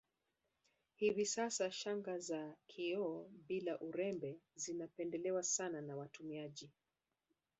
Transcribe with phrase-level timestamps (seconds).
[0.95, 6.71] Hivi sasa shanga za kioo bila urembe zinapendelewa sana na watumiaji